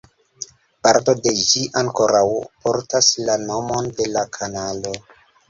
Parto 0.85 1.13
de 1.27 1.33
ĝi 1.49 1.61
ankoraŭ 1.81 2.23
portas 2.65 3.11
la 3.29 3.37
nomon 3.45 3.93
de 4.01 4.09
la 4.17 4.27
kanalo. 4.41 4.97